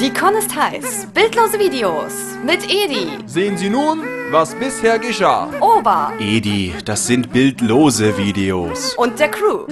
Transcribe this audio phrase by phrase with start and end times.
[0.00, 1.06] Die Con ist heiß.
[1.14, 2.12] Bildlose Videos
[2.44, 5.48] mit Edi, Sehen Sie nun, was bisher geschah.
[5.60, 8.94] Ober Edi, das sind bildlose Videos.
[8.96, 9.64] und der Crew.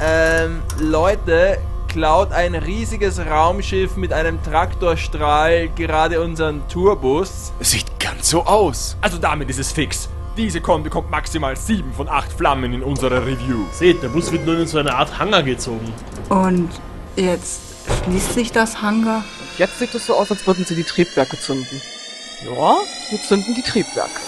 [0.00, 1.58] Ähm, Leute,
[1.88, 7.52] klaut ein riesiges Raumschiff mit einem Traktorstrahl gerade unseren Tourbus.
[7.60, 8.96] Sieht ganz so aus.
[9.00, 10.08] Also damit ist es fix.
[10.36, 13.64] Diese Con bekommt maximal 7 von 8 Flammen in unserer Review.
[13.72, 15.92] Seht, der Bus wird nun in so eine Art Hangar gezogen.
[16.28, 16.70] Und
[17.16, 17.62] jetzt
[18.04, 19.24] schließt sich das Hangar.
[19.58, 21.80] Jetzt sieht es so aus, als würden sie die Triebwerke zünden.
[22.44, 22.76] Ja,
[23.10, 24.20] wir zünden die Triebwerke.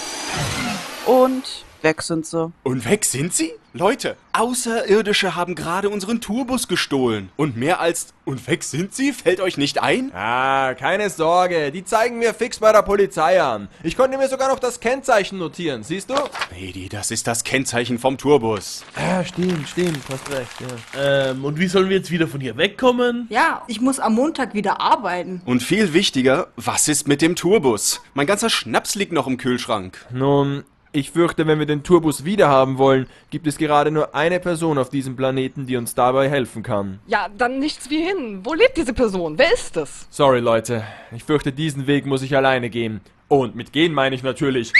[1.07, 2.52] Und weg sind sie.
[2.62, 3.52] Und weg sind sie?
[3.73, 7.30] Leute, Außerirdische haben gerade unseren Tourbus gestohlen.
[7.37, 9.12] Und mehr als und weg sind sie?
[9.12, 10.12] Fällt euch nicht ein?
[10.12, 13.69] Ah, keine Sorge, die zeigen wir fix bei der Polizei an.
[13.85, 16.15] Ich konnte mir sogar noch das Kennzeichen notieren, siehst du?
[16.57, 18.85] Edi, das ist das Kennzeichen vom Tourbus.
[18.97, 21.30] Ja, stimmt, stimmt, hast recht, ja.
[21.30, 23.29] Ähm, und wie sollen wir jetzt wieder von hier wegkommen?
[23.30, 25.43] Ja, ich muss am Montag wieder arbeiten.
[25.45, 28.01] Und viel wichtiger, was ist mit dem Tourbus?
[28.15, 30.07] Mein ganzer Schnaps liegt noch im Kühlschrank.
[30.10, 34.79] Nun, ich fürchte, wenn wir den Tourbus wiederhaben wollen, gibt es gerade nur eine Person
[34.79, 36.99] auf diesem Planeten, die uns dabei helfen kann.
[37.07, 38.41] Ja, dann nichts wie hin.
[38.43, 39.38] Wo lebt diese Person?
[39.38, 40.07] Wer ist es?
[40.11, 40.85] Sorry, Leute.
[41.13, 43.01] Ich fürchte, diesen Weg muss ich alleine gehen.
[43.29, 44.73] Und mit gehen meine ich natürlich.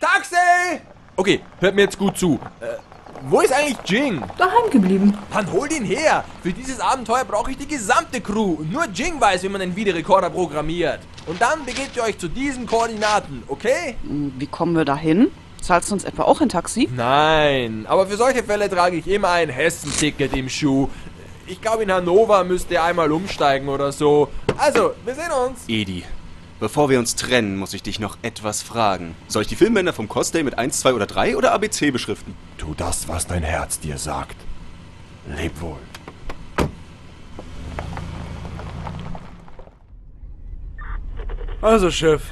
[0.00, 0.80] Taxi!
[1.16, 2.40] Okay, hört mir jetzt gut zu.
[2.60, 2.66] Äh,
[3.28, 4.22] wo ist eigentlich Jing?
[4.38, 5.16] Daheim geblieben.
[5.32, 6.24] Dann hol ihn her!
[6.42, 8.56] Für dieses Abenteuer brauche ich die gesamte Crew.
[8.70, 11.00] Nur Jing weiß, wie man einen Videorekorder programmiert.
[11.26, 13.96] Und dann begebt ihr euch zu diesen Koordinaten, okay?
[14.02, 15.30] Hm, Wie kommen wir da hin?
[15.62, 16.88] Zahlst du uns etwa auch ein Taxi?
[16.94, 20.88] Nein, aber für solche Fälle trage ich immer ein Hessen-Ticket im Schuh.
[21.46, 24.28] Ich glaube, in Hannover müsst ihr einmal umsteigen oder so.
[24.58, 25.60] Also, wir sehen uns.
[25.68, 26.02] Edi,
[26.58, 29.14] bevor wir uns trennen, muss ich dich noch etwas fragen.
[29.28, 32.34] Soll ich die Filmbänder vom Cosday mit 1, 2 oder 3 oder ABC beschriften?
[32.58, 34.36] Tu das, was dein Herz dir sagt.
[35.28, 35.78] Leb wohl.
[41.60, 42.22] Also, Chef,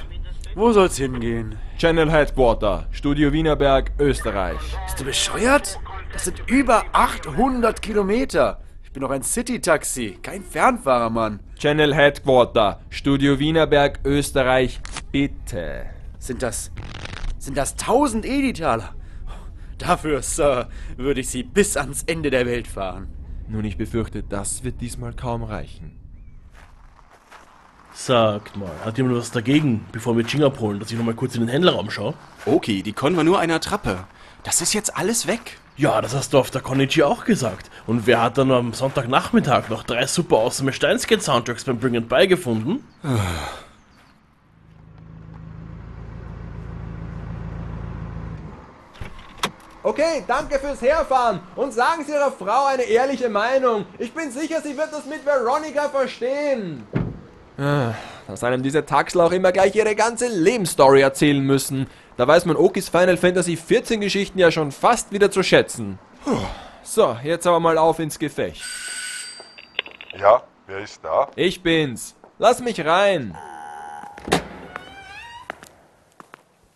[0.53, 1.57] wo soll's hingehen?
[1.81, 4.59] Channel Headquarter, Studio Wienerberg, Österreich.
[4.85, 5.79] Bist du bescheuert?
[6.13, 8.61] Das sind über 800 Kilometer.
[8.83, 11.39] Ich bin doch ein City-Taxi, kein Fernfahrer, Mann.
[11.57, 14.79] Channel Headquarter, Studio Wienerberg, Österreich,
[15.11, 15.87] bitte.
[16.19, 16.69] Sind das.
[17.39, 18.93] Sind das 1000 Editaler?
[19.79, 23.07] Dafür, Sir, würde ich Sie bis ans Ende der Welt fahren.
[23.47, 25.99] Nun, ich befürchte, das wird diesmal kaum reichen.
[27.93, 31.41] Sagt mal, hat jemand was dagegen, bevor wir Jing abholen, dass ich nochmal kurz in
[31.41, 32.13] den Händlerraum schaue?
[32.45, 34.05] Okay, die Con war nur eine Attrappe.
[34.43, 35.57] Das ist jetzt alles weg.
[35.75, 37.69] Ja, das hast du auf der Konichi auch gesagt.
[37.87, 42.27] Und wer hat dann am Sonntagnachmittag noch drei super awesome Steinskate-Soundtracks beim Bring and Buy
[42.27, 42.83] gefunden?
[49.83, 53.85] Okay, danke fürs Herfahren und sagen Sie Ihrer Frau eine ehrliche Meinung.
[53.97, 56.85] Ich bin sicher, sie wird das mit Veronica verstehen.
[57.57, 57.93] Ah,
[58.27, 61.87] Dass einem diese Taxler auch immer gleich ihre ganze Lebensstory erzählen müssen.
[62.17, 65.99] Da weiß man Okis Final Fantasy 14 Geschichten ja schon fast wieder zu schätzen.
[66.83, 68.63] So, jetzt aber mal auf ins Gefecht.
[70.19, 71.29] Ja, wer ist da?
[71.35, 72.15] Ich bin's.
[72.37, 73.35] Lass mich rein.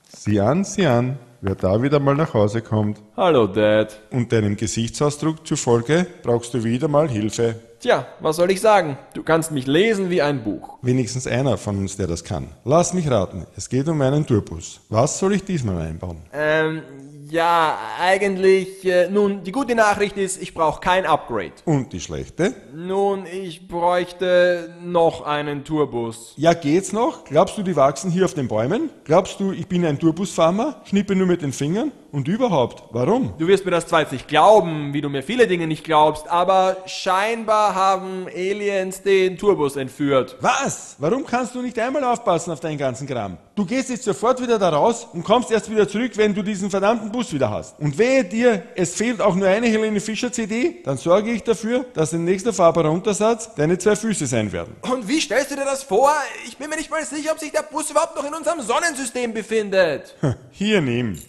[0.07, 3.01] Sieh an, sieh an, wer da wieder mal nach Hause kommt.
[3.15, 3.99] Hallo, Dad.
[4.11, 7.55] Und deinem Gesichtsausdruck zufolge brauchst du wieder mal Hilfe.
[7.85, 8.97] Tja, was soll ich sagen?
[9.13, 10.79] Du kannst mich lesen wie ein Buch.
[10.81, 12.47] Wenigstens einer von uns, der das kann.
[12.63, 14.81] Lass mich raten, es geht um meinen Tourbus.
[14.89, 16.17] Was soll ich diesmal einbauen?
[16.33, 16.81] Ähm,
[17.29, 18.85] ja, eigentlich.
[18.85, 21.53] Äh, nun, die gute Nachricht ist, ich brauche kein Upgrade.
[21.65, 22.53] Und die schlechte?
[22.73, 26.33] Nun, ich bräuchte noch einen Tourbus.
[26.37, 27.23] Ja, geht's noch?
[27.25, 28.89] Glaubst du, die wachsen hier auf den Bäumen?
[29.03, 31.91] Glaubst du, ich bin ein Tourbusfarmer, schnippe nur mit den Fingern?
[32.15, 33.33] Und überhaupt, warum?
[33.37, 36.29] Du wirst mir das zwar jetzt nicht glauben, wie du mir viele Dinge nicht glaubst,
[36.29, 40.37] aber scheinbar haben Aliens den Tourbus entführt.
[40.39, 40.95] Was?
[40.99, 43.37] Warum kannst du nicht einmal aufpassen auf deinen ganzen Kram?
[43.53, 46.69] Du gehst jetzt sofort wieder da raus und kommst erst wieder zurück, wenn du diesen
[46.69, 47.77] verdammten Bus wieder hast.
[47.81, 51.83] Und wehe dir, es fehlt auch nur eine Helene Fischer CD, dann sorge ich dafür,
[51.95, 54.73] dass der nächste fahrbarer Untersatz deine zwei Füße sein werden.
[54.89, 56.13] Und wie stellst du dir das vor?
[56.47, 59.33] Ich bin mir nicht mal sicher, ob sich der Bus überhaupt noch in unserem Sonnensystem
[59.33, 60.15] befindet.
[60.51, 61.19] Hier nimm.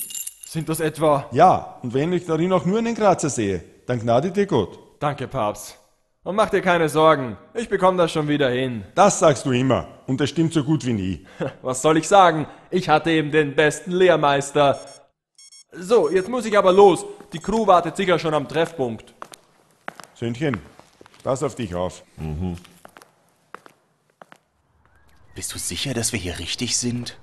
[0.48, 1.26] Sind das etwa?
[1.32, 4.78] Ja, und wenn ich darin auch nur einen Kratzer sehe, dann gnade dir Gott.
[5.00, 5.76] Danke, Papst.
[6.22, 8.84] Und mach dir keine Sorgen, ich bekomme das schon wieder hin.
[8.94, 9.88] Das sagst du immer.
[10.06, 11.26] Und das stimmt so gut wie nie.
[11.62, 12.46] Was soll ich sagen?
[12.70, 14.78] Ich hatte eben den besten Lehrmeister.
[15.72, 17.04] So, jetzt muss ich aber los.
[17.32, 19.14] Die Crew wartet sicher schon am Treffpunkt.
[20.14, 20.58] Söhnchen,
[21.24, 22.04] pass auf dich auf.
[25.34, 27.18] Bist du sicher, dass wir hier richtig sind?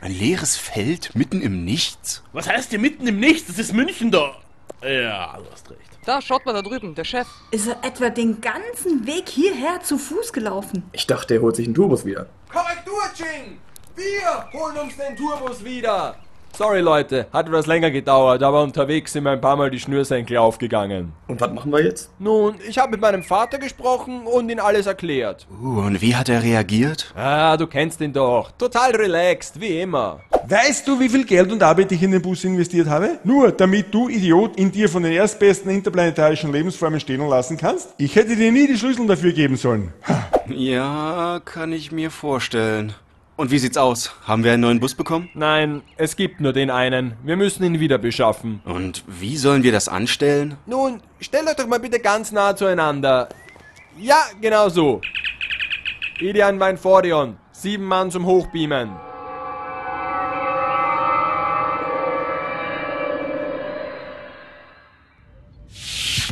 [0.00, 2.22] Ein leeres Feld mitten im Nichts?
[2.32, 3.46] Was heißt hier mitten im Nichts?
[3.48, 4.36] Das ist München da.
[4.82, 5.80] Ja, du hast recht.
[6.04, 7.26] Da, schaut mal da drüben, der Chef.
[7.50, 10.84] Ist er etwa den ganzen Weg hierher zu Fuß gelaufen?
[10.92, 12.28] Ich dachte, er holt sich einen Tourbus wieder.
[12.52, 13.58] Korrektur, Ching!
[13.96, 16.16] Wir holen uns den Tourbus wieder!
[16.56, 20.38] Sorry Leute, hat etwas länger gedauert, aber unterwegs sind mir ein paar Mal die Schnürsenkel
[20.38, 21.12] aufgegangen.
[21.26, 22.10] Und was machen wir jetzt?
[22.18, 25.46] Nun, ich habe mit meinem Vater gesprochen und ihn alles erklärt.
[25.62, 27.12] Uh, und wie hat er reagiert?
[27.14, 28.52] Ah, du kennst ihn doch.
[28.52, 30.20] Total relaxed, wie immer.
[30.48, 33.18] Weißt du, wie viel Geld und Arbeit ich in den Bus investiert habe?
[33.22, 37.90] Nur damit du, Idiot, in dir von den erstbesten interplanetarischen Lebensformen stehlen lassen kannst?
[37.98, 39.92] Ich hätte dir nie die Schlüssel dafür geben sollen.
[40.08, 40.30] Ha.
[40.48, 42.94] Ja, kann ich mir vorstellen.
[43.36, 44.12] Und wie sieht's aus?
[44.26, 45.28] Haben wir einen neuen Bus bekommen?
[45.34, 47.18] Nein, es gibt nur den einen.
[47.22, 48.62] Wir müssen ihn wieder beschaffen.
[48.64, 50.56] Und wie sollen wir das anstellen?
[50.64, 53.28] Nun, stellt euch doch mal bitte ganz nah zueinander.
[53.98, 55.02] Ja, genau so.
[56.18, 58.90] Ilian Weinforion, sieben Mann zum Hochbeamen.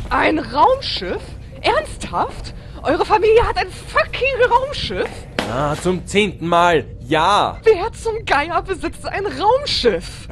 [0.09, 1.21] Ein Raumschiff?
[1.61, 2.55] Ernsthaft?
[2.81, 5.09] Eure Familie hat ein fucking Raumschiff?
[5.51, 6.85] Ah, zum zehnten Mal.
[7.07, 7.57] Ja.
[7.63, 10.27] Wer zum Geier besitzt ein Raumschiff?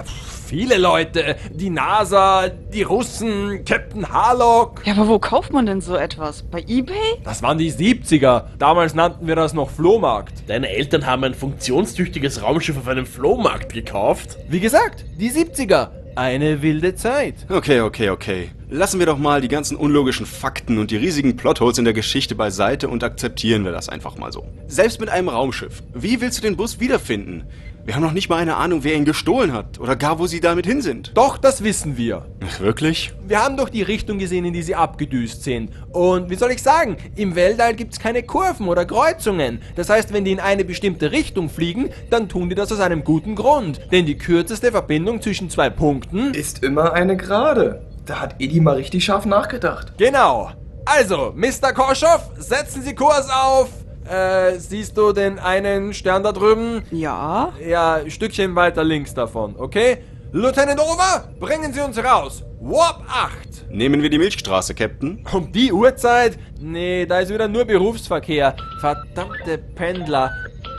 [0.48, 1.36] Viele Leute.
[1.52, 4.82] Die NASA, die Russen, Captain Harlock.
[4.86, 6.44] Ja, aber wo kauft man denn so etwas?
[6.44, 6.96] Bei Ebay?
[7.24, 8.46] Das waren die 70er.
[8.58, 10.48] Damals nannten wir das noch Flohmarkt.
[10.48, 14.38] Deine Eltern haben ein funktionstüchtiges Raumschiff auf einem Flohmarkt gekauft.
[14.50, 15.90] Wie gesagt, die 70er.
[16.16, 17.34] Eine wilde Zeit.
[17.50, 18.52] Okay, okay, okay.
[18.70, 22.36] Lassen wir doch mal die ganzen unlogischen Fakten und die riesigen Plotholes in der Geschichte
[22.36, 24.46] beiseite und akzeptieren wir das einfach mal so.
[24.68, 27.46] Selbst mit einem Raumschiff, wie willst du den Bus wiederfinden?
[27.86, 30.40] Wir haben noch nicht mal eine Ahnung, wer ihn gestohlen hat oder gar wo sie
[30.40, 31.12] damit hin sind.
[31.16, 32.26] Doch, das wissen wir.
[32.42, 33.12] Ach, wirklich?
[33.28, 35.72] Wir haben doch die Richtung gesehen, in die sie abgedüst sind.
[35.92, 39.62] Und wie soll ich sagen, im Weltall gibt's keine Kurven oder Kreuzungen.
[39.76, 43.04] Das heißt, wenn die in eine bestimmte Richtung fliegen, dann tun die das aus einem
[43.04, 43.82] guten Grund.
[43.92, 47.86] Denn die kürzeste Verbindung zwischen zwei Punkten Ist immer eine Gerade.
[48.06, 49.98] Da hat Edi mal richtig scharf nachgedacht.
[49.98, 50.52] Genau.
[50.86, 51.74] Also, Mr.
[51.74, 53.83] Korschow, setzen Sie Kurs auf.
[54.10, 56.84] Äh, siehst du den einen Stern da drüben?
[56.92, 57.54] Ja.
[57.66, 60.00] Ja, ein Stückchen weiter links davon, okay?
[60.32, 62.44] Lieutenant Over, bringen Sie uns raus.
[62.60, 63.66] Warp 8.
[63.70, 65.24] Nehmen wir die Milchstraße, Captain.
[65.32, 66.40] Um die Uhrzeit?
[66.60, 68.56] Nee, da ist wieder nur Berufsverkehr.
[68.80, 70.32] Verdammte Pendler.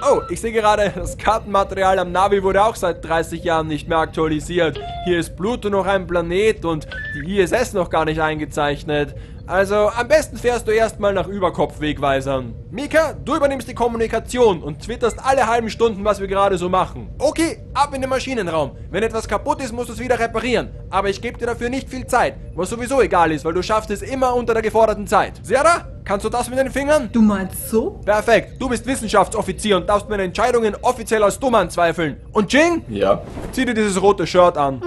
[0.07, 3.97] Oh, ich sehe gerade, das Kartenmaterial am Navi wurde auch seit 30 Jahren nicht mehr
[3.97, 4.79] aktualisiert.
[5.07, 9.15] Hier ist Pluto noch ein Planet und die ISS noch gar nicht eingezeichnet.
[9.47, 12.55] Also, am besten fährst du erstmal nach Überkopfwegweisern.
[12.71, 17.09] Mika, du übernimmst die Kommunikation und twitterst alle halben Stunden, was wir gerade so machen.
[17.19, 18.73] Okay, ab in den Maschinenraum.
[18.91, 20.69] Wenn etwas kaputt ist, musst du es wieder reparieren.
[20.91, 23.91] Aber ich gebe dir dafür nicht viel Zeit, was sowieso egal ist, weil du schaffst
[23.91, 25.41] es immer unter der geforderten Zeit.
[25.43, 27.09] Serra, kannst du das mit den Fingern?
[27.13, 28.01] Du meinst so?
[28.05, 32.17] Perfekt, du bist Wissenschaftsoffizier und darfst meine Entscheidungen offiziell als dumm anzweifeln.
[32.33, 33.23] Und Jing, Ja.
[33.53, 34.81] zieh dir dieses rote Shirt an.